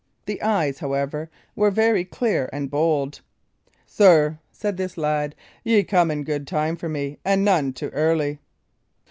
[0.25, 3.21] The eyes, however, were very clear and bold.
[3.85, 8.39] "Sir," said this lad, "ye came in good time for me, and none too early."